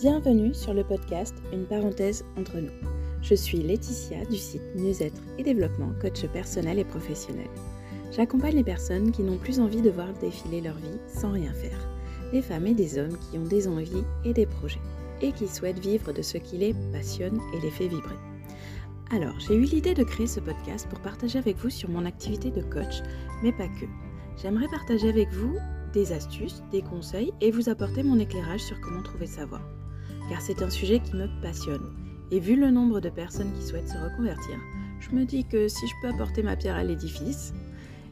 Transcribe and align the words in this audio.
Bienvenue 0.00 0.54
sur 0.54 0.72
le 0.72 0.82
podcast 0.82 1.34
Une 1.52 1.66
parenthèse 1.66 2.24
entre 2.38 2.56
nous. 2.56 2.72
Je 3.20 3.34
suis 3.34 3.58
Laetitia 3.58 4.24
du 4.24 4.38
site 4.38 4.62
Mieux-être 4.74 5.20
et 5.36 5.42
développement, 5.42 5.92
coach 6.00 6.24
personnel 6.28 6.78
et 6.78 6.86
professionnel. 6.86 7.50
J'accompagne 8.10 8.54
les 8.54 8.64
personnes 8.64 9.12
qui 9.12 9.22
n'ont 9.22 9.36
plus 9.36 9.60
envie 9.60 9.82
de 9.82 9.90
voir 9.90 10.10
défiler 10.14 10.62
leur 10.62 10.76
vie 10.76 10.98
sans 11.06 11.32
rien 11.32 11.52
faire. 11.52 11.86
Des 12.32 12.40
femmes 12.40 12.68
et 12.68 12.72
des 12.72 12.98
hommes 12.98 13.18
qui 13.18 13.36
ont 13.36 13.44
des 13.44 13.68
envies 13.68 14.04
et 14.24 14.32
des 14.32 14.46
projets 14.46 14.80
et 15.20 15.32
qui 15.32 15.46
souhaitent 15.46 15.80
vivre 15.80 16.14
de 16.14 16.22
ce 16.22 16.38
qui 16.38 16.56
les 16.56 16.74
passionne 16.94 17.38
et 17.52 17.60
les 17.60 17.70
fait 17.70 17.88
vibrer. 17.88 18.16
Alors, 19.10 19.38
j'ai 19.38 19.54
eu 19.54 19.64
l'idée 19.64 19.92
de 19.92 20.04
créer 20.04 20.26
ce 20.26 20.40
podcast 20.40 20.88
pour 20.88 21.00
partager 21.00 21.38
avec 21.38 21.58
vous 21.58 21.68
sur 21.68 21.90
mon 21.90 22.06
activité 22.06 22.50
de 22.50 22.62
coach, 22.62 23.02
mais 23.42 23.52
pas 23.52 23.68
que. 23.68 23.84
J'aimerais 24.40 24.68
partager 24.68 25.10
avec 25.10 25.28
vous 25.28 25.58
des 25.92 26.12
astuces, 26.12 26.62
des 26.72 26.80
conseils 26.80 27.34
et 27.42 27.50
vous 27.50 27.68
apporter 27.68 28.02
mon 28.02 28.18
éclairage 28.18 28.62
sur 28.62 28.80
comment 28.80 29.02
trouver 29.02 29.26
sa 29.26 29.44
voie. 29.44 29.60
Car 30.30 30.40
c'est 30.40 30.62
un 30.62 30.70
sujet 30.70 31.00
qui 31.00 31.16
me 31.16 31.26
passionne. 31.42 31.90
Et 32.30 32.38
vu 32.38 32.54
le 32.54 32.70
nombre 32.70 33.00
de 33.00 33.08
personnes 33.08 33.52
qui 33.52 33.66
souhaitent 33.66 33.88
se 33.88 33.98
reconvertir, 33.98 34.60
je 35.00 35.10
me 35.10 35.24
dis 35.24 35.44
que 35.44 35.66
si 35.66 35.88
je 35.88 35.94
peux 36.00 36.14
apporter 36.14 36.44
ma 36.44 36.54
pierre 36.54 36.76
à 36.76 36.84
l'édifice, 36.84 37.52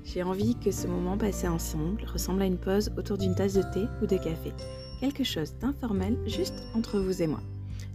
j'ai 0.05 0.25
envie 0.25 0.57
que 0.57 0.73
ce 0.73 0.89
moment 0.89 1.17
passé 1.17 1.47
ensemble 1.47 2.03
ressemble 2.13 2.43
à 2.43 2.47
une 2.47 2.59
pause 2.59 2.91
autour 2.99 3.19
d'une 3.19 3.37
tasse 3.37 3.55
de 3.55 3.63
thé 3.63 3.85
ou 4.03 4.07
de 4.07 4.17
café. 4.17 4.53
Quelque 4.99 5.23
chose 5.23 5.55
d'informel 5.61 6.19
juste 6.27 6.61
entre 6.75 6.99
vous 6.99 7.23
et 7.23 7.29
moi. 7.29 7.41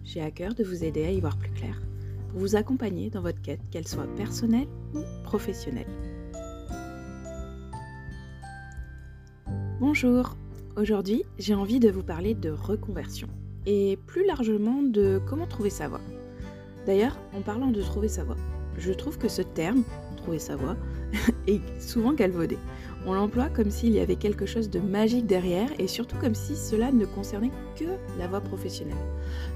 J'ai 0.06 0.22
à 0.22 0.32
cœur 0.32 0.54
de 0.54 0.64
vous 0.64 0.86
aider 0.86 1.04
à 1.04 1.12
y 1.12 1.20
voir 1.20 1.36
plus 1.36 1.52
clair, 1.52 1.82
pour 2.30 2.40
vous 2.40 2.56
accompagner 2.56 3.10
dans 3.10 3.22
votre 3.22 3.42
quête, 3.42 3.60
qu'elle 3.72 3.88
soit 3.88 4.08
personnelle 4.16 4.70
ou 4.94 5.02
professionnelle. 5.26 5.88
Bonjour, 9.82 10.38
aujourd'hui 10.78 11.24
j'ai 11.40 11.56
envie 11.56 11.82
de 11.82 11.90
vous 11.90 12.04
parler 12.04 12.36
de 12.36 12.52
reconversion 12.52 13.28
et 13.66 13.98
plus 14.08 14.26
largement 14.26 14.82
de 14.82 15.20
comment 15.28 15.48
trouver 15.48 15.70
sa 15.70 15.88
voie. 15.88 16.02
D'ailleurs, 16.86 17.18
en 17.34 17.42
parlant 17.42 17.72
de 17.72 17.82
trouver 17.82 18.08
sa 18.08 18.24
voie, 18.24 18.38
je 18.78 18.92
trouve 18.92 19.18
que 19.18 19.28
ce 19.28 19.42
terme, 19.42 19.84
trouver 20.18 20.40
sa 20.40 20.56
voie, 20.56 20.76
est 21.48 21.62
souvent 21.80 22.14
galvaudé. 22.14 22.58
On 23.06 23.14
l'emploie 23.14 23.50
comme 23.50 23.70
s'il 23.70 23.92
y 23.92 24.00
avait 24.00 24.16
quelque 24.16 24.46
chose 24.46 24.70
de 24.70 24.80
magique 24.80 25.26
derrière 25.26 25.70
et 25.78 25.88
surtout 25.88 26.16
comme 26.18 26.36
si 26.36 26.56
cela 26.56 26.92
ne 26.92 27.06
concernait 27.06 27.52
que 27.76 27.86
la 28.18 28.28
voie 28.28 28.42
professionnelle. 28.42 28.96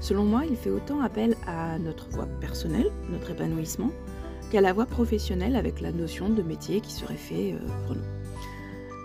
Selon 0.00 0.24
moi, 0.24 0.42
il 0.48 0.56
fait 0.56 0.70
autant 0.70 1.00
appel 1.00 1.34
à 1.46 1.78
notre 1.78 2.08
voie 2.10 2.28
personnelle, 2.40 2.90
notre 3.10 3.30
épanouissement, 3.30 3.90
qu'à 4.50 4.60
la 4.60 4.72
voie 4.72 4.86
professionnelle 4.86 5.56
avec 5.56 5.80
la 5.80 5.92
notion 5.92 6.28
de 6.28 6.42
métier 6.42 6.80
qui 6.80 6.92
serait 6.92 7.14
fait 7.14 7.54
euh, 7.54 7.66
pour 7.86 7.96
nous. 7.96 8.02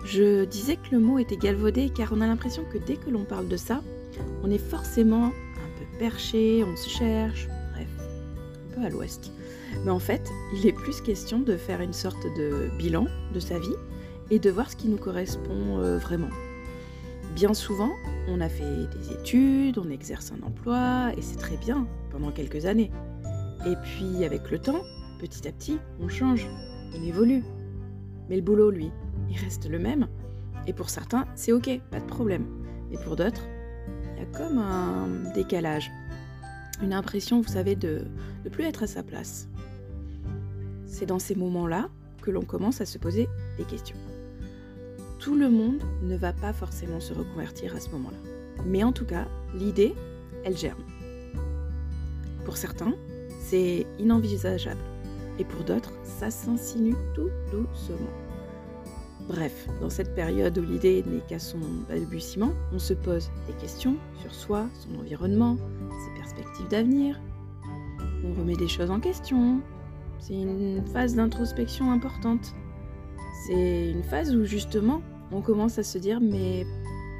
Je 0.04 0.44
disais 0.44 0.76
que 0.76 0.92
le 0.92 0.98
mot 0.98 1.18
était 1.18 1.36
galvaudé 1.36 1.90
car 1.90 2.12
on 2.12 2.20
a 2.20 2.26
l'impression 2.26 2.64
que 2.70 2.78
dès 2.78 2.96
que 2.96 3.08
l'on 3.08 3.24
parle 3.24 3.48
de 3.48 3.56
ça, 3.56 3.82
on 4.42 4.50
est 4.50 4.58
forcément 4.58 5.26
un 5.26 5.78
peu 5.78 5.98
perché, 5.98 6.64
on 6.64 6.76
se 6.76 6.88
cherche, 6.88 7.48
bref, 7.72 7.88
un 7.98 8.74
peu 8.74 8.86
à 8.86 8.90
l'ouest. 8.90 9.32
Mais 9.84 9.90
en 9.90 9.98
fait, 9.98 10.30
il 10.54 10.66
est 10.66 10.72
plus 10.72 11.00
question 11.00 11.40
de 11.40 11.56
faire 11.56 11.80
une 11.80 11.92
sorte 11.92 12.24
de 12.36 12.68
bilan 12.78 13.06
de 13.32 13.40
sa 13.40 13.58
vie 13.58 13.74
et 14.30 14.38
de 14.38 14.50
voir 14.50 14.70
ce 14.70 14.76
qui 14.76 14.88
nous 14.88 14.96
correspond 14.96 15.78
euh, 15.78 15.98
vraiment. 15.98 16.30
Bien 17.34 17.52
souvent, 17.52 17.90
on 18.28 18.40
a 18.40 18.48
fait 18.48 18.86
des 18.96 19.12
études, 19.12 19.78
on 19.78 19.90
exerce 19.90 20.32
un 20.32 20.46
emploi 20.46 21.10
et 21.16 21.22
c'est 21.22 21.36
très 21.38 21.56
bien 21.56 21.86
pendant 22.10 22.30
quelques 22.30 22.64
années. 22.64 22.92
Et 23.66 23.74
puis 23.82 24.24
avec 24.24 24.50
le 24.50 24.58
temps, 24.58 24.82
petit 25.18 25.48
à 25.48 25.52
petit, 25.52 25.78
on 26.00 26.08
change, 26.08 26.46
on 26.96 27.02
évolue. 27.02 27.42
Mais 28.28 28.36
le 28.36 28.42
boulot, 28.42 28.70
lui, 28.70 28.90
il 29.28 29.36
reste 29.36 29.68
le 29.68 29.78
même. 29.78 30.06
Et 30.66 30.72
pour 30.72 30.90
certains, 30.90 31.26
c'est 31.34 31.52
ok, 31.52 31.80
pas 31.90 32.00
de 32.00 32.06
problème. 32.06 32.46
Mais 32.90 32.98
pour 32.98 33.16
d'autres, 33.16 33.42
comme 34.24 34.58
un 34.58 35.08
décalage. 35.34 35.90
Une 36.82 36.92
impression, 36.92 37.40
vous 37.40 37.48
savez, 37.48 37.76
de 37.76 38.04
ne 38.44 38.50
plus 38.50 38.64
être 38.64 38.82
à 38.82 38.86
sa 38.86 39.02
place. 39.02 39.48
C'est 40.86 41.06
dans 41.06 41.18
ces 41.18 41.34
moments-là 41.34 41.88
que 42.22 42.30
l'on 42.30 42.42
commence 42.42 42.80
à 42.80 42.86
se 42.86 42.98
poser 42.98 43.28
des 43.58 43.64
questions. 43.64 43.96
Tout 45.18 45.36
le 45.36 45.48
monde 45.48 45.82
ne 46.02 46.16
va 46.16 46.32
pas 46.32 46.52
forcément 46.52 47.00
se 47.00 47.14
reconvertir 47.14 47.74
à 47.74 47.80
ce 47.80 47.90
moment-là. 47.90 48.18
Mais 48.66 48.84
en 48.84 48.92
tout 48.92 49.06
cas, 49.06 49.26
l'idée, 49.54 49.94
elle 50.44 50.56
germe. 50.56 50.82
Pour 52.44 52.56
certains, 52.56 52.94
c'est 53.40 53.86
inenvisageable. 53.98 54.80
Et 55.38 55.44
pour 55.44 55.64
d'autres, 55.64 55.92
ça 56.04 56.30
s'insinue 56.30 56.94
tout 57.14 57.30
doucement. 57.50 58.23
Bref, 59.28 59.66
dans 59.80 59.88
cette 59.88 60.14
période 60.14 60.58
où 60.58 60.62
l'idée 60.62 61.02
n'est 61.06 61.22
qu'à 61.26 61.38
son 61.38 61.58
balbutiement, 61.88 62.52
on 62.74 62.78
se 62.78 62.92
pose 62.92 63.30
des 63.46 63.54
questions 63.54 63.96
sur 64.20 64.34
soi, 64.34 64.66
son 64.80 65.00
environnement, 65.00 65.56
ses 65.90 66.20
perspectives 66.20 66.68
d'avenir. 66.68 67.18
On 68.24 68.38
remet 68.38 68.56
des 68.56 68.68
choses 68.68 68.90
en 68.90 69.00
question. 69.00 69.60
C'est 70.18 70.34
une 70.34 70.82
phase 70.92 71.14
d'introspection 71.14 71.90
importante. 71.90 72.54
C'est 73.46 73.90
une 73.90 74.02
phase 74.02 74.34
où 74.34 74.44
justement 74.44 75.00
on 75.32 75.40
commence 75.40 75.78
à 75.78 75.82
se 75.82 75.96
dire 75.98 76.20
mais 76.20 76.66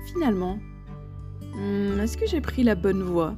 finalement, 0.07 0.59
hmm, 1.55 2.01
est-ce 2.01 2.19
que 2.19 2.27
j'ai 2.27 2.41
pris 2.41 2.63
la 2.65 2.75
bonne 2.75 3.03
voie? 3.03 3.35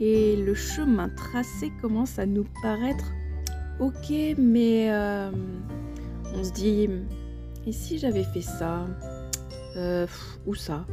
Et 0.00 0.36
le 0.36 0.54
chemin 0.54 1.10
tracé 1.10 1.70
commence 1.80 2.18
à 2.18 2.26
nous 2.26 2.44
paraître 2.62 3.12
ok, 3.78 4.36
mais 4.36 4.90
euh, 4.90 5.30
on 6.34 6.42
se 6.42 6.52
dit 6.52 6.88
et 7.66 7.72
si 7.72 7.98
j'avais 7.98 8.24
fait 8.24 8.42
ça 8.42 8.86
euh, 9.76 10.06
Ou 10.46 10.54
ça 10.54 10.86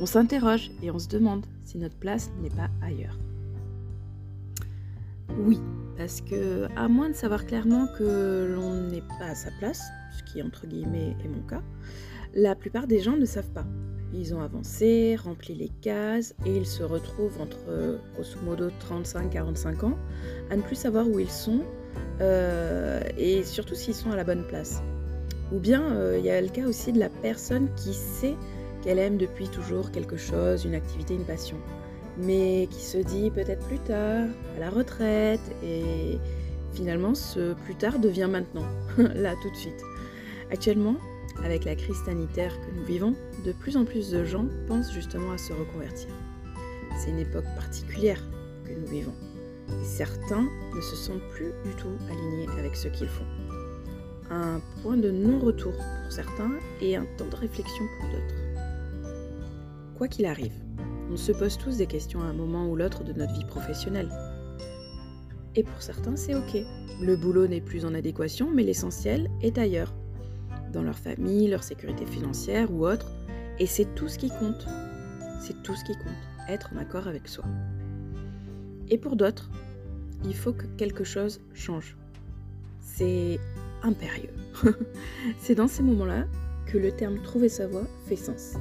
On 0.00 0.06
s'interroge 0.06 0.70
et 0.82 0.90
on 0.90 0.98
se 0.98 1.08
demande 1.08 1.46
si 1.64 1.78
notre 1.78 1.96
place 1.96 2.30
n'est 2.40 2.50
pas 2.50 2.68
ailleurs. 2.82 3.18
Oui, 5.38 5.58
parce 5.96 6.20
que 6.20 6.66
à 6.76 6.88
moins 6.88 7.08
de 7.08 7.14
savoir 7.14 7.46
clairement 7.46 7.86
que 7.98 8.52
l'on 8.54 8.88
n'est 8.90 9.04
pas 9.18 9.26
à 9.30 9.34
sa 9.34 9.50
place, 9.58 9.82
ce 10.16 10.30
qui 10.30 10.42
entre 10.42 10.66
guillemets 10.66 11.16
est 11.24 11.28
mon 11.28 11.42
cas, 11.42 11.62
la 12.34 12.54
plupart 12.54 12.86
des 12.86 13.00
gens 13.00 13.16
ne 13.16 13.24
savent 13.24 13.50
pas. 13.50 13.64
Ils 14.14 14.34
ont 14.34 14.42
avancé, 14.42 15.16
rempli 15.16 15.54
les 15.54 15.70
cases 15.80 16.34
et 16.44 16.54
ils 16.54 16.66
se 16.66 16.82
retrouvent 16.82 17.40
entre 17.40 17.98
grosso 18.14 18.38
modo 18.44 18.68
35-45 18.90 19.86
ans 19.86 19.98
à 20.50 20.56
ne 20.56 20.62
plus 20.62 20.76
savoir 20.76 21.08
où 21.08 21.18
ils 21.18 21.30
sont 21.30 21.62
euh, 22.20 23.00
et 23.16 23.42
surtout 23.42 23.74
s'ils 23.74 23.94
sont 23.94 24.10
à 24.10 24.16
la 24.16 24.24
bonne 24.24 24.46
place. 24.46 24.82
Ou 25.52 25.58
bien 25.58 25.82
euh, 25.82 26.16
il 26.18 26.24
y 26.24 26.30
a 26.30 26.40
le 26.40 26.48
cas 26.48 26.66
aussi 26.66 26.92
de 26.92 26.98
la 26.98 27.10
personne 27.10 27.68
qui 27.76 27.92
sait 27.92 28.36
qu'elle 28.82 28.98
aime 28.98 29.18
depuis 29.18 29.48
toujours 29.48 29.90
quelque 29.90 30.16
chose, 30.16 30.64
une 30.64 30.74
activité, 30.74 31.14
une 31.14 31.24
passion, 31.24 31.58
mais 32.18 32.68
qui 32.70 32.80
se 32.82 32.98
dit 32.98 33.30
peut-être 33.30 33.64
plus 33.66 33.78
tard, 33.78 34.26
à 34.56 34.60
la 34.60 34.70
retraite, 34.70 35.40
et 35.62 36.18
finalement 36.72 37.14
ce 37.14 37.52
plus 37.52 37.74
tard 37.74 37.98
devient 37.98 38.28
maintenant, 38.30 38.66
là 38.96 39.34
tout 39.42 39.50
de 39.50 39.56
suite. 39.56 39.82
Actuellement, 40.50 40.96
avec 41.44 41.64
la 41.64 41.74
crise 41.74 42.02
sanitaire 42.04 42.54
que 42.60 42.74
nous 42.74 42.84
vivons, 42.84 43.14
de 43.44 43.52
plus 43.52 43.76
en 43.76 43.84
plus 43.84 44.10
de 44.10 44.24
gens 44.24 44.46
pensent 44.66 44.92
justement 44.92 45.32
à 45.32 45.38
se 45.38 45.52
reconvertir. 45.52 46.08
C'est 46.98 47.10
une 47.10 47.18
époque 47.18 47.46
particulière 47.56 48.22
que 48.64 48.72
nous 48.72 48.86
vivons. 48.86 49.14
Et 49.68 49.84
certains 49.84 50.48
ne 50.74 50.80
se 50.80 50.96
sentent 50.96 51.26
plus 51.30 51.52
du 51.64 51.74
tout 51.76 51.88
alignés 52.10 52.48
avec 52.58 52.76
ce 52.76 52.88
qu'ils 52.88 53.08
font 53.08 53.24
un 54.32 54.60
point 54.82 54.96
de 54.96 55.10
non-retour 55.10 55.72
pour 55.72 56.12
certains 56.12 56.52
et 56.80 56.96
un 56.96 57.06
temps 57.16 57.28
de 57.28 57.36
réflexion 57.36 57.84
pour 57.98 58.08
d'autres. 58.08 58.34
Quoi 59.96 60.08
qu'il 60.08 60.26
arrive, 60.26 60.54
on 61.10 61.16
se 61.16 61.32
pose 61.32 61.58
tous 61.58 61.76
des 61.76 61.86
questions 61.86 62.22
à 62.22 62.26
un 62.26 62.32
moment 62.32 62.68
ou 62.68 62.76
l'autre 62.76 63.04
de 63.04 63.12
notre 63.12 63.34
vie 63.34 63.44
professionnelle. 63.44 64.10
Et 65.54 65.62
pour 65.62 65.82
certains, 65.82 66.16
c'est 66.16 66.34
ok. 66.34 66.64
Le 67.02 67.16
boulot 67.16 67.46
n'est 67.46 67.60
plus 67.60 67.84
en 67.84 67.94
adéquation, 67.94 68.50
mais 68.50 68.62
l'essentiel 68.62 69.28
est 69.42 69.58
ailleurs, 69.58 69.92
dans 70.72 70.82
leur 70.82 70.98
famille, 70.98 71.48
leur 71.48 71.62
sécurité 71.62 72.06
financière 72.06 72.72
ou 72.72 72.86
autre. 72.86 73.12
Et 73.58 73.66
c'est 73.66 73.94
tout 73.94 74.08
ce 74.08 74.18
qui 74.18 74.30
compte. 74.30 74.66
C'est 75.40 75.62
tout 75.62 75.74
ce 75.74 75.84
qui 75.84 75.94
compte, 75.94 76.48
être 76.48 76.70
en 76.74 76.78
accord 76.78 77.06
avec 77.06 77.28
soi. 77.28 77.44
Et 78.88 78.96
pour 78.96 79.16
d'autres, 79.16 79.50
il 80.24 80.34
faut 80.34 80.52
que 80.52 80.66
quelque 80.78 81.04
chose 81.04 81.40
change. 81.52 81.96
C'est 82.80 83.38
impérieux. 83.82 84.30
c'est 85.38 85.54
dans 85.54 85.68
ces 85.68 85.82
moments-là 85.82 86.26
que 86.66 86.78
le 86.78 86.92
terme 86.92 87.20
trouver 87.22 87.48
sa 87.48 87.66
voie 87.66 87.86
fait 88.06 88.16
sens. 88.16 88.54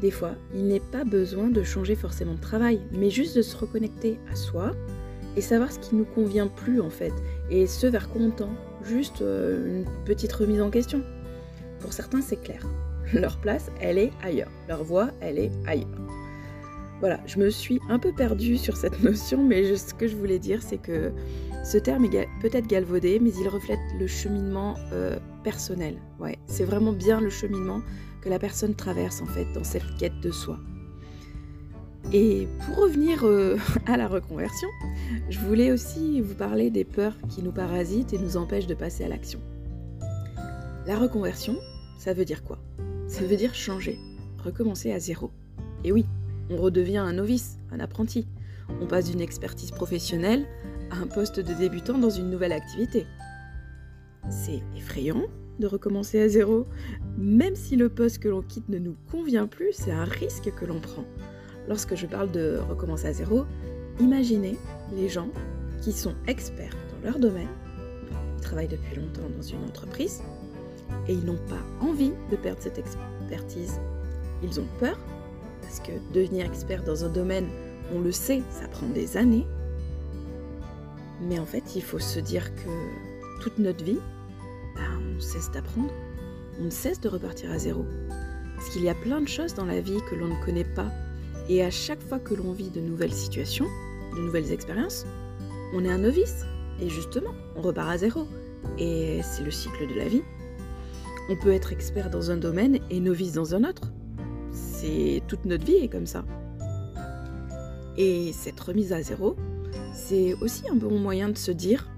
Des 0.00 0.10
fois, 0.10 0.32
il 0.54 0.66
n'est 0.66 0.80
pas 0.80 1.04
besoin 1.04 1.48
de 1.48 1.62
changer 1.62 1.94
forcément 1.94 2.34
de 2.34 2.40
travail, 2.40 2.80
mais 2.92 3.10
juste 3.10 3.36
de 3.36 3.42
se 3.42 3.56
reconnecter 3.56 4.18
à 4.30 4.36
soi 4.36 4.72
et 5.36 5.40
savoir 5.40 5.72
ce 5.72 5.78
qui 5.78 5.94
nous 5.94 6.04
convient 6.04 6.46
plus 6.46 6.80
en 6.80 6.90
fait, 6.90 7.12
et 7.50 7.66
ce 7.66 7.86
vers 7.86 8.08
quoi 8.08 8.22
on 8.22 8.30
tend. 8.30 8.50
Juste 8.84 9.22
euh, 9.22 9.66
une 9.66 10.04
petite 10.04 10.32
remise 10.32 10.60
en 10.60 10.70
question. 10.70 11.02
Pour 11.80 11.92
certains, 11.92 12.20
c'est 12.20 12.40
clair. 12.40 12.66
Leur 13.12 13.38
place, 13.38 13.70
elle 13.80 13.98
est 13.98 14.12
ailleurs. 14.22 14.50
Leur 14.68 14.84
voie, 14.84 15.10
elle 15.20 15.38
est 15.38 15.50
ailleurs. 15.66 15.88
Voilà, 17.00 17.20
je 17.26 17.38
me 17.38 17.50
suis 17.50 17.80
un 17.88 17.98
peu 17.98 18.12
perdue 18.12 18.56
sur 18.56 18.76
cette 18.76 19.02
notion, 19.02 19.44
mais 19.44 19.76
ce 19.76 19.94
que 19.94 20.06
je 20.06 20.16
voulais 20.16 20.38
dire, 20.38 20.62
c'est 20.62 20.78
que 20.78 21.12
ce 21.64 21.78
terme 21.78 22.04
est 22.04 22.28
peut-être 22.40 22.66
galvaudé, 22.66 23.18
mais 23.20 23.30
il 23.30 23.48
reflète 23.48 23.80
le 23.98 24.06
cheminement 24.06 24.74
euh, 24.92 25.18
personnel. 25.42 25.96
Ouais, 26.20 26.38
c'est 26.46 26.64
vraiment 26.64 26.92
bien 26.92 27.20
le 27.20 27.30
cheminement 27.30 27.80
que 28.20 28.28
la 28.28 28.38
personne 28.38 28.74
traverse 28.74 29.20
en 29.22 29.26
fait 29.26 29.46
dans 29.54 29.64
cette 29.64 29.96
quête 29.98 30.20
de 30.20 30.30
soi. 30.30 30.58
Et 32.12 32.48
pour 32.66 32.84
revenir 32.84 33.24
euh, 33.24 33.56
à 33.86 33.96
la 33.96 34.08
reconversion, 34.08 34.68
je 35.30 35.38
voulais 35.40 35.72
aussi 35.72 36.20
vous 36.20 36.34
parler 36.34 36.70
des 36.70 36.84
peurs 36.84 37.16
qui 37.28 37.42
nous 37.42 37.52
parasitent 37.52 38.12
et 38.12 38.18
nous 38.18 38.36
empêchent 38.36 38.66
de 38.66 38.74
passer 38.74 39.04
à 39.04 39.08
l'action. 39.08 39.40
La 40.86 40.98
reconversion, 40.98 41.56
ça 41.98 42.12
veut 42.12 42.26
dire 42.26 42.44
quoi? 42.44 42.58
Ça 43.08 43.24
veut 43.24 43.36
dire 43.36 43.54
changer, 43.54 43.98
recommencer 44.44 44.92
à 44.92 44.98
zéro. 44.98 45.30
Et 45.82 45.92
oui, 45.92 46.04
on 46.50 46.56
redevient 46.56 46.98
un 46.98 47.14
novice, 47.14 47.58
un 47.70 47.80
apprenti. 47.80 48.26
On 48.80 48.86
passe 48.86 49.10
d'une 49.10 49.20
expertise 49.20 49.70
professionnelle 49.70 50.46
à 50.90 50.96
un 50.96 51.06
poste 51.06 51.40
de 51.40 51.54
débutant 51.54 51.98
dans 51.98 52.10
une 52.10 52.30
nouvelle 52.30 52.52
activité. 52.52 53.06
C'est 54.30 54.62
effrayant 54.76 55.22
de 55.58 55.66
recommencer 55.66 56.20
à 56.20 56.28
zéro. 56.28 56.66
Même 57.16 57.54
si 57.54 57.76
le 57.76 57.88
poste 57.88 58.18
que 58.18 58.28
l'on 58.28 58.42
quitte 58.42 58.68
ne 58.68 58.78
nous 58.78 58.96
convient 59.10 59.46
plus, 59.46 59.72
c'est 59.72 59.92
un 59.92 60.04
risque 60.04 60.52
que 60.54 60.64
l'on 60.64 60.80
prend. 60.80 61.04
Lorsque 61.68 61.94
je 61.94 62.06
parle 62.06 62.30
de 62.30 62.58
recommencer 62.68 63.06
à 63.06 63.12
zéro, 63.12 63.44
imaginez 64.00 64.56
les 64.94 65.08
gens 65.08 65.28
qui 65.80 65.92
sont 65.92 66.14
experts 66.26 66.76
dans 66.90 67.08
leur 67.08 67.18
domaine, 67.18 67.48
ils 68.36 68.42
travaillent 68.42 68.68
depuis 68.68 68.96
longtemps 68.96 69.28
dans 69.34 69.42
une 69.42 69.62
entreprise 69.64 70.22
et 71.08 71.14
ils 71.14 71.24
n'ont 71.24 71.38
pas 71.48 71.62
envie 71.80 72.12
de 72.30 72.36
perdre 72.36 72.60
cette 72.60 72.78
expertise. 72.78 73.80
Ils 74.42 74.60
ont 74.60 74.66
peur 74.78 74.98
parce 75.64 75.80
que 75.80 75.92
devenir 76.12 76.44
expert 76.44 76.84
dans 76.84 77.04
un 77.04 77.08
domaine, 77.08 77.48
on 77.94 78.00
le 78.00 78.12
sait, 78.12 78.42
ça 78.50 78.68
prend 78.68 78.86
des 78.86 79.16
années. 79.16 79.46
Mais 81.22 81.38
en 81.38 81.46
fait, 81.46 81.74
il 81.74 81.82
faut 81.82 81.98
se 81.98 82.20
dire 82.20 82.54
que 82.54 83.42
toute 83.42 83.58
notre 83.58 83.82
vie, 83.82 83.98
ben, 84.74 85.16
on 85.16 85.20
cesse 85.20 85.50
d'apprendre, 85.50 85.92
on 86.60 86.64
ne 86.64 86.70
cesse 86.70 87.00
de 87.00 87.08
repartir 87.08 87.50
à 87.50 87.58
zéro. 87.58 87.84
Parce 88.56 88.68
qu'il 88.70 88.82
y 88.82 88.88
a 88.88 88.94
plein 88.94 89.20
de 89.20 89.28
choses 89.28 89.54
dans 89.54 89.64
la 89.64 89.80
vie 89.80 90.00
que 90.10 90.14
l'on 90.14 90.28
ne 90.28 90.44
connaît 90.44 90.64
pas. 90.64 90.90
Et 91.48 91.62
à 91.62 91.70
chaque 91.70 92.00
fois 92.00 92.18
que 92.18 92.34
l'on 92.34 92.52
vit 92.52 92.70
de 92.70 92.80
nouvelles 92.80 93.12
situations, 93.12 93.66
de 94.14 94.20
nouvelles 94.20 94.52
expériences, 94.52 95.06
on 95.72 95.84
est 95.84 95.90
un 95.90 95.98
novice. 95.98 96.44
Et 96.80 96.88
justement, 96.88 97.32
on 97.56 97.62
repart 97.62 97.90
à 97.90 97.98
zéro. 97.98 98.26
Et 98.78 99.20
c'est 99.22 99.44
le 99.44 99.50
cycle 99.50 99.86
de 99.88 99.94
la 99.94 100.08
vie. 100.08 100.22
On 101.30 101.36
peut 101.36 101.52
être 101.52 101.72
expert 101.72 102.10
dans 102.10 102.30
un 102.30 102.36
domaine 102.36 102.80
et 102.90 103.00
novice 103.00 103.32
dans 103.32 103.54
un 103.54 103.64
autre. 103.64 103.90
Toute 105.26 105.44
notre 105.46 105.64
vie 105.64 105.76
est 105.76 105.88
comme 105.88 106.06
ça. 106.06 106.24
Et 107.96 108.32
cette 108.32 108.58
remise 108.60 108.92
à 108.92 109.02
zéro, 109.02 109.36
c'est 109.94 110.34
aussi 110.42 110.68
un 110.68 110.74
bon 110.74 110.98
moyen 110.98 111.28
de 111.28 111.38
se 111.38 111.50
dire, 111.50 111.88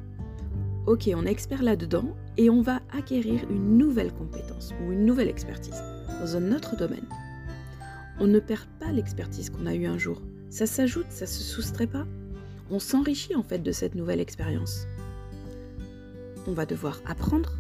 ok, 0.87 1.11
on 1.15 1.27
est 1.27 1.31
expert 1.31 1.63
là-dedans 1.63 2.15
et 2.37 2.51
on 2.51 2.61
va 2.61 2.81
acquérir 2.93 3.45
une 3.51 3.79
nouvelle 3.79 4.13
compétence 4.13 4.73
ou 4.81 4.93
une 4.93 5.05
nouvelle 5.05 5.29
expertise 5.29 5.83
dans 6.21 6.37
un 6.37 6.53
autre 6.53 6.77
domaine. 6.77 7.09
On 8.21 8.27
ne 8.27 8.39
perd 8.39 8.67
pas 8.79 8.93
l'expertise 8.93 9.51
qu'on 9.51 9.67
a 9.67 9.75
eue 9.75 9.87
un 9.87 9.99
jour. 9.99 10.23
Ça 10.51 10.67
s'ajoute, 10.67 11.07
ça 11.11 11.27
se 11.27 11.43
soustrait 11.43 11.87
pas. 11.87 12.07
On 12.71 12.79
s'enrichit 12.79 13.35
en 13.35 13.43
fait 13.43 13.59
de 13.59 13.73
cette 13.73 13.95
nouvelle 13.95 14.21
expérience. 14.21 14.87
On 16.47 16.53
va 16.53 16.67
devoir 16.67 17.01
apprendre, 17.07 17.53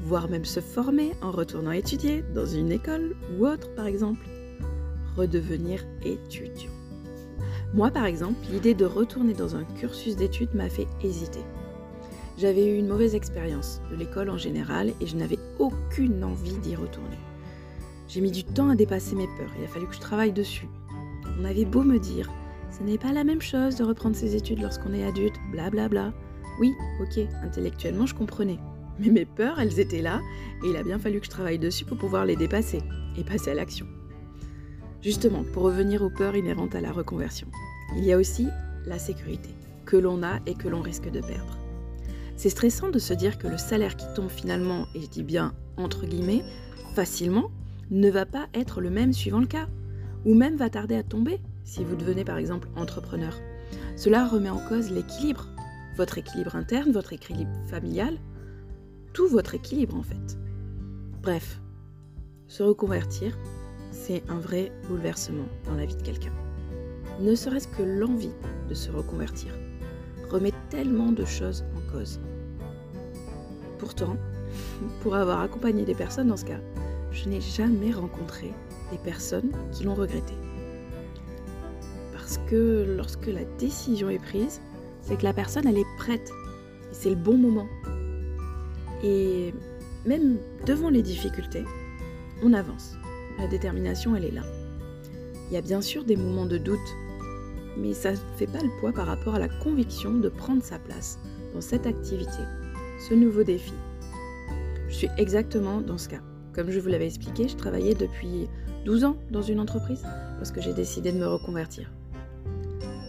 voire 0.00 0.28
même 0.28 0.44
se 0.44 0.60
former 0.60 1.12
en 1.22 1.30
retournant 1.30 1.70
étudier 1.70 2.24
dans 2.34 2.46
une 2.46 2.72
école 2.72 3.14
ou 3.38 3.46
autre 3.46 3.72
par 3.74 3.86
exemple. 3.86 4.26
Redevenir 5.16 5.84
étudiant. 6.04 6.70
Moi 7.72 7.90
par 7.90 8.06
exemple, 8.06 8.38
l'idée 8.50 8.74
de 8.74 8.84
retourner 8.84 9.34
dans 9.34 9.56
un 9.56 9.64
cursus 9.64 10.16
d'études 10.16 10.54
m'a 10.54 10.68
fait 10.68 10.88
hésiter. 11.02 11.40
J'avais 12.36 12.66
eu 12.66 12.78
une 12.78 12.88
mauvaise 12.88 13.14
expérience 13.14 13.80
de 13.90 13.96
l'école 13.96 14.30
en 14.30 14.38
général 14.38 14.92
et 15.00 15.06
je 15.06 15.16
n'avais 15.16 15.38
aucune 15.58 16.24
envie 16.24 16.58
d'y 16.58 16.74
retourner. 16.74 17.18
J'ai 18.08 18.20
mis 18.20 18.32
du 18.32 18.44
temps 18.44 18.68
à 18.70 18.74
dépasser 18.74 19.14
mes 19.14 19.28
peurs, 19.38 19.52
il 19.58 19.64
a 19.64 19.68
fallu 19.68 19.86
que 19.86 19.94
je 19.94 20.00
travaille 20.00 20.32
dessus. 20.32 20.68
On 21.40 21.44
avait 21.44 21.64
beau 21.64 21.82
me 21.82 21.98
dire, 21.98 22.30
ce 22.76 22.82
n'est 22.82 22.98
pas 22.98 23.12
la 23.12 23.24
même 23.24 23.40
chose 23.40 23.76
de 23.76 23.84
reprendre 23.84 24.16
ses 24.16 24.34
études 24.34 24.60
lorsqu'on 24.60 24.92
est 24.94 25.04
adulte, 25.04 25.36
blablabla. 25.52 25.88
Bla 25.88 26.10
bla. 26.10 26.14
Oui, 26.60 26.72
ok, 27.00 27.26
intellectuellement 27.42 28.06
je 28.06 28.14
comprenais. 28.14 28.58
Mais 28.98 29.08
mes 29.08 29.24
peurs, 29.24 29.58
elles 29.58 29.80
étaient 29.80 30.02
là, 30.02 30.20
et 30.64 30.68
il 30.70 30.76
a 30.76 30.82
bien 30.82 30.98
fallu 30.98 31.18
que 31.20 31.26
je 31.26 31.30
travaille 31.30 31.58
dessus 31.58 31.84
pour 31.84 31.98
pouvoir 31.98 32.24
les 32.24 32.36
dépasser 32.36 32.80
et 33.16 33.24
passer 33.24 33.50
à 33.50 33.54
l'action. 33.54 33.86
Justement, 35.04 35.44
pour 35.52 35.64
revenir 35.64 36.02
aux 36.02 36.08
peurs 36.08 36.34
inhérentes 36.34 36.74
à 36.74 36.80
la 36.80 36.90
reconversion, 36.90 37.46
il 37.94 38.04
y 38.04 38.12
a 38.12 38.16
aussi 38.16 38.48
la 38.86 38.98
sécurité, 38.98 39.50
que 39.84 39.98
l'on 39.98 40.22
a 40.22 40.40
et 40.46 40.54
que 40.54 40.66
l'on 40.66 40.80
risque 40.80 41.10
de 41.10 41.20
perdre. 41.20 41.58
C'est 42.36 42.48
stressant 42.48 42.88
de 42.88 42.98
se 42.98 43.12
dire 43.12 43.36
que 43.36 43.46
le 43.46 43.58
salaire 43.58 43.96
qui 43.96 44.06
tombe 44.14 44.30
finalement, 44.30 44.86
et 44.94 45.02
je 45.02 45.06
dis 45.06 45.22
bien 45.22 45.52
entre 45.76 46.06
guillemets, 46.06 46.42
facilement, 46.94 47.50
ne 47.90 48.08
va 48.08 48.24
pas 48.24 48.46
être 48.54 48.80
le 48.80 48.88
même 48.88 49.12
suivant 49.12 49.40
le 49.40 49.46
cas, 49.46 49.68
ou 50.24 50.34
même 50.34 50.56
va 50.56 50.70
tarder 50.70 50.96
à 50.96 51.02
tomber 51.02 51.38
si 51.64 51.84
vous 51.84 51.96
devenez 51.96 52.24
par 52.24 52.38
exemple 52.38 52.68
entrepreneur. 52.74 53.38
Cela 53.96 54.26
remet 54.26 54.48
en 54.48 54.66
cause 54.68 54.90
l'équilibre, 54.90 55.48
votre 55.98 56.16
équilibre 56.16 56.56
interne, 56.56 56.92
votre 56.92 57.12
équilibre 57.12 57.52
familial, 57.66 58.16
tout 59.12 59.28
votre 59.28 59.54
équilibre 59.54 59.96
en 59.96 60.02
fait. 60.02 60.38
Bref, 61.22 61.60
se 62.48 62.62
reconvertir, 62.62 63.36
c'est 63.94 64.22
un 64.28 64.38
vrai 64.38 64.72
bouleversement 64.88 65.46
dans 65.66 65.74
la 65.74 65.86
vie 65.86 65.96
de 65.96 66.02
quelqu'un. 66.02 66.32
Ne 67.20 67.34
serait-ce 67.34 67.68
que 67.68 67.82
l'envie 67.82 68.32
de 68.68 68.74
se 68.74 68.90
reconvertir 68.90 69.52
remet 70.28 70.52
tellement 70.68 71.12
de 71.12 71.24
choses 71.24 71.64
en 71.76 71.92
cause. 71.92 72.20
Pourtant, 73.78 74.16
pour 75.00 75.14
avoir 75.14 75.40
accompagné 75.40 75.84
des 75.84 75.94
personnes 75.94 76.28
dans 76.28 76.36
ce 76.36 76.44
cas, 76.44 76.60
je 77.12 77.28
n'ai 77.28 77.40
jamais 77.40 77.92
rencontré 77.92 78.52
des 78.90 78.98
personnes 78.98 79.52
qui 79.72 79.84
l'ont 79.84 79.94
regretté. 79.94 80.34
Parce 82.12 82.38
que 82.50 82.84
lorsque 82.96 83.26
la 83.26 83.44
décision 83.58 84.10
est 84.10 84.18
prise, 84.18 84.60
c'est 85.02 85.16
que 85.16 85.24
la 85.24 85.32
personne, 85.32 85.66
elle 85.68 85.78
est 85.78 85.96
prête. 85.98 86.30
Et 86.90 86.94
c'est 86.94 87.10
le 87.10 87.16
bon 87.16 87.36
moment. 87.36 87.68
Et 89.04 89.54
même 90.04 90.38
devant 90.66 90.90
les 90.90 91.02
difficultés, 91.02 91.64
on 92.42 92.52
avance. 92.54 92.96
La 93.38 93.46
détermination, 93.48 94.16
elle 94.16 94.24
est 94.24 94.30
là. 94.30 94.42
Il 95.48 95.54
y 95.54 95.56
a 95.56 95.62
bien 95.62 95.80
sûr 95.80 96.04
des 96.04 96.16
moments 96.16 96.46
de 96.46 96.58
doute 96.58 96.94
mais 97.76 97.92
ça 97.92 98.12
ne 98.12 98.16
fait 98.36 98.46
pas 98.46 98.62
le 98.62 98.70
poids 98.80 98.92
par 98.92 99.06
rapport 99.06 99.34
à 99.34 99.38
la 99.38 99.48
conviction 99.48 100.12
de 100.12 100.28
prendre 100.28 100.62
sa 100.62 100.78
place 100.78 101.18
dans 101.52 101.60
cette 101.60 101.86
activité, 101.86 102.42
ce 103.08 103.14
nouveau 103.14 103.42
défi. 103.42 103.72
Je 104.88 104.94
suis 104.94 105.08
exactement 105.18 105.80
dans 105.80 105.98
ce 105.98 106.08
cas. 106.08 106.20
Comme 106.52 106.70
je 106.70 106.78
vous 106.78 106.88
l'avais 106.88 107.06
expliqué, 107.06 107.48
je 107.48 107.56
travaillais 107.56 107.94
depuis 107.94 108.48
12 108.84 109.04
ans 109.04 109.16
dans 109.30 109.42
une 109.42 109.60
entreprise 109.60 110.04
lorsque 110.36 110.60
j'ai 110.60 110.72
décidé 110.72 111.10
de 111.10 111.18
me 111.18 111.26
reconvertir. 111.26 111.90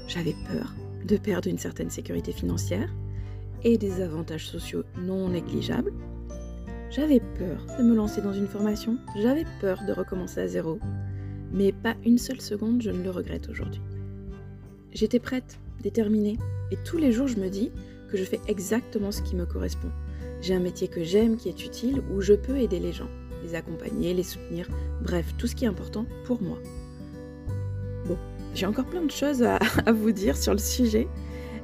J'avais 0.08 0.36
peur 0.48 0.74
de 1.05 1.17
perdre 1.17 1.48
une 1.48 1.58
certaine 1.58 1.89
sécurité 1.89 2.32
financière 2.32 2.89
et 3.63 3.77
des 3.77 4.01
avantages 4.01 4.48
sociaux 4.48 4.84
non 5.00 5.29
négligeables. 5.29 5.94
J'avais 6.92 7.20
peur 7.20 7.65
de 7.77 7.84
me 7.84 7.96
lancer 7.96 8.22
dans 8.22 8.34
une 8.34 8.48
formation, 8.48 8.98
j'avais 9.18 9.46
peur 9.60 9.84
de 9.86 9.92
recommencer 9.92 10.39
à 10.39 10.48
zéro, 10.48 10.80
mais 11.51 11.72
pas 11.72 11.96
une 12.06 12.18
seule 12.18 12.39
seconde 12.39 12.82
je 12.82 12.92
ne 12.92 13.04
le 13.04 13.10
regrette 13.10 13.50
aujourd'hui. 13.50 13.82
J'étais 14.94 15.20
prête, 15.20 15.60
déterminée, 15.82 16.38
et 16.72 16.77
tous 16.86 16.98
les 16.98 17.12
jours 17.12 17.27
je 17.27 17.38
me 17.38 17.50
dis 17.50 17.72
que 18.10 18.18
je 18.18 18.24
fais 18.24 18.39
exactement 18.48 19.12
ce 19.12 19.22
qui 19.22 19.36
me 19.36 19.46
correspond. 19.46 19.89
J'ai 20.42 20.54
un 20.54 20.60
métier 20.60 20.88
que 20.88 21.04
j'aime, 21.04 21.38
qui 21.38 21.50
est 21.50 21.65
utile, 21.65 22.01
où 22.13 22.22
je 22.22 22.34
peux 22.34 22.58
aider 22.58 22.80
les 22.80 22.94
gens, 22.94 23.10
les 23.44 23.56
accompagner, 23.56 24.13
les 24.13 24.24
soutenir, 24.24 24.70
bref, 25.01 25.34
tout 25.38 25.48
ce 25.48 25.56
qui 25.56 25.65
est 25.65 25.68
important 25.68 26.06
pour 26.24 26.42
moi. 26.42 26.60
Bon, 28.06 28.18
j'ai 28.54 28.68
encore 28.68 28.86
plein 28.86 29.01
de 29.01 29.12
choses 29.12 29.44
à, 29.44 29.60
vous 29.92 30.12
dire 30.12 30.38
sur 30.38 30.54
le 30.54 30.60
sujet, 30.60 31.08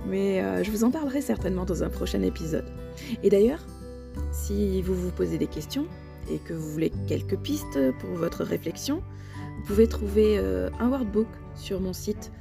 mais 0.07 0.41
euh, 0.41 0.63
je 0.63 0.71
vous 0.71 0.83
en 0.83 0.91
parlerai 0.91 1.21
certainement 1.21 1.63
dans 1.63 1.83
un 1.83 1.89
prochain 1.89 2.21
épisode. 2.23 2.65
Et 3.23 3.29
d'ailleurs, 3.29 3.63
si 4.31 4.81
vous 4.81 4.95
vous 4.95 5.11
posez 5.11 5.37
des 5.37 5.47
questions 5.47 5.85
et 6.29 6.37
que 6.37 6.53
vous 6.53 6.71
voulez 6.71 6.91
quelques 7.07 7.37
pistes 7.37 7.79
pour 7.99 8.11
votre 8.11 8.43
réflexion, 8.43 9.01
vous 9.57 9.67
pouvez 9.67 9.87
trouver 9.87 10.37
euh, 10.37 10.69
un 10.79 10.89
workbook 10.89 11.27
sur 11.55 11.79
mon 11.79 11.93
site 11.93 12.31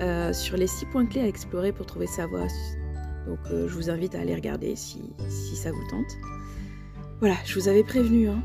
euh, 0.00 0.32
sur 0.32 0.56
les 0.56 0.66
six 0.66 0.86
points 0.86 1.06
clés 1.06 1.22
à 1.22 1.26
explorer 1.26 1.72
pour 1.72 1.86
trouver 1.86 2.06
sa 2.06 2.26
voie. 2.26 2.46
Donc 3.26 3.38
euh, 3.50 3.68
je 3.68 3.74
vous 3.74 3.90
invite 3.90 4.14
à 4.14 4.20
aller 4.20 4.34
regarder 4.34 4.76
si, 4.76 5.02
ça 5.28 5.72
vous 5.72 5.90
tente. 5.90 6.16
Voilà, 7.18 7.34
je 7.44 7.58
vous 7.58 7.68
avais 7.68 7.82
prévenu 7.82 8.28
hein, 8.28 8.40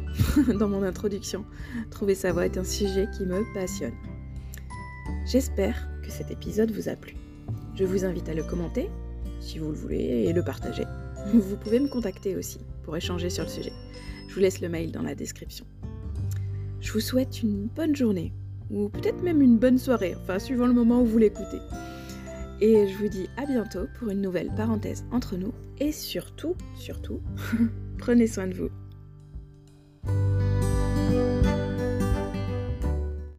dans 0.59 0.67
mon 0.67 0.81
introduction. 0.81 1.45
Trouver 1.91 2.15
sa 2.15 2.31
voie 2.31 2.45
est 2.45 2.57
un 2.57 2.63
sujet 2.63 3.07
qui 3.15 3.23
me 3.23 3.43
passionne. 3.53 3.93
J'espère 5.25 5.87
que 6.03 6.09
cet 6.09 6.31
épisode 6.31 6.71
vous 6.71 6.89
a 6.89 6.95
plu. 6.95 7.15
Je 7.75 7.83
vous 7.83 8.03
invite 8.03 8.29
à 8.29 8.33
le 8.33 8.43
commenter 8.43 8.89
si 9.39 9.59
vous 9.59 9.69
le 9.69 9.77
voulez 9.77 10.25
et 10.27 10.33
le 10.33 10.43
partager. 10.43 10.85
Vous 11.33 11.55
pouvez 11.55 11.79
me 11.79 11.87
contacter 11.87 12.35
aussi 12.35 12.59
pour 12.83 12.95
échanger 12.95 13.29
sur 13.29 13.43
le 13.43 13.49
sujet. 13.49 13.73
Je 14.27 14.33
vous 14.33 14.39
laisse 14.39 14.61
le 14.61 14.69
mail 14.69 14.91
dans 14.91 15.01
la 15.01 15.15
description. 15.15 15.65
Je 16.79 16.91
vous 16.91 16.99
souhaite 16.99 17.41
une 17.41 17.67
bonne 17.67 17.95
journée 17.95 18.33
ou 18.69 18.89
peut-être 18.89 19.21
même 19.21 19.41
une 19.41 19.57
bonne 19.57 19.77
soirée, 19.77 20.15
enfin 20.21 20.39
suivant 20.39 20.67
le 20.67 20.73
moment 20.73 21.01
où 21.01 21.05
vous 21.05 21.17
l'écoutez. 21.17 21.59
Et 22.61 22.87
je 22.87 22.97
vous 22.97 23.09
dis 23.09 23.29
à 23.37 23.45
bientôt 23.45 23.87
pour 23.97 24.09
une 24.09 24.21
nouvelle 24.21 24.51
parenthèse 24.55 25.05
entre 25.11 25.37
nous 25.37 25.53
et 25.79 25.91
surtout, 25.91 26.55
surtout, 26.75 27.21
prenez 27.97 28.27
soin 28.27 28.47
de 28.47 28.53
vous. 28.53 28.69